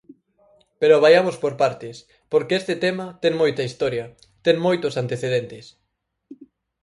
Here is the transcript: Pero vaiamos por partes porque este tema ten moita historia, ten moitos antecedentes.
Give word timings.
Pero 0.79 1.01
vaiamos 1.03 1.35
por 1.43 1.53
partes 1.63 1.95
porque 2.31 2.57
este 2.61 2.75
tema 2.85 3.07
ten 3.23 3.33
moita 3.41 3.67
historia, 3.69 4.05
ten 4.45 4.55
moitos 4.67 4.93
antecedentes. 5.03 5.65